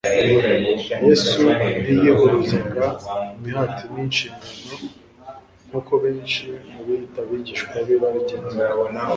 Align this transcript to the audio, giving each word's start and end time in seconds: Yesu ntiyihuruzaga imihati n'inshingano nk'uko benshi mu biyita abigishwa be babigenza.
Yesu 1.07 1.41
ntiyihuruzaga 1.85 2.85
imihati 3.37 3.83
n'inshingano 3.93 4.75
nk'uko 5.67 5.93
benshi 6.03 6.43
mu 6.71 6.79
biyita 6.85 7.19
abigishwa 7.23 7.75
be 7.85 7.95
babigenza. 8.01 8.57